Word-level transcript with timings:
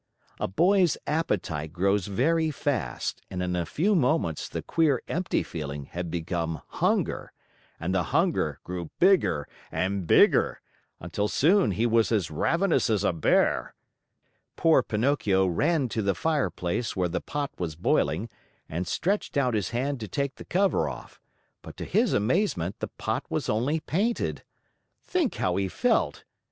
A 0.39 0.47
boy's 0.47 0.97
appetite 1.05 1.71
grows 1.71 2.07
very 2.07 2.49
fast, 2.49 3.21
and 3.29 3.43
in 3.43 3.55
a 3.55 3.67
few 3.67 3.93
moments 3.93 4.49
the 4.49 4.63
queer, 4.63 5.03
empty 5.07 5.43
feeling 5.43 5.85
had 5.85 6.09
become 6.09 6.63
hunger, 6.69 7.31
and 7.79 7.93
the 7.93 8.05
hunger 8.09 8.59
grew 8.63 8.89
bigger 8.97 9.47
and 9.71 10.07
bigger, 10.07 10.59
until 10.99 11.27
soon 11.27 11.69
he 11.69 11.85
was 11.85 12.11
as 12.11 12.31
ravenous 12.31 12.89
as 12.89 13.03
a 13.03 13.13
bear. 13.13 13.75
Poor 14.55 14.81
Pinocchio 14.81 15.45
ran 15.45 15.87
to 15.89 16.01
the 16.01 16.15
fireplace 16.15 16.95
where 16.95 17.07
the 17.09 17.21
pot 17.21 17.51
was 17.59 17.75
boiling 17.75 18.27
and 18.67 18.87
stretched 18.87 19.37
out 19.37 19.53
his 19.53 19.69
hand 19.69 19.99
to 19.99 20.07
take 20.07 20.33
the 20.37 20.45
cover 20.45 20.89
off, 20.89 21.21
but 21.61 21.77
to 21.77 21.85
his 21.85 22.11
amazement 22.11 22.79
the 22.79 22.87
pot 22.97 23.23
was 23.29 23.47
only 23.47 23.79
painted! 23.81 24.41
Think 25.03 25.35
how 25.35 25.57
he 25.57 25.67
felt! 25.67 26.23